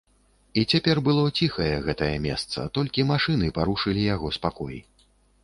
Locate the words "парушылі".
3.61-4.09